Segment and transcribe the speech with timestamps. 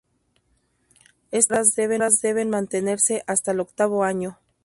[1.29, 4.39] Estas mejoras deben mantenerse hasta el octavo año.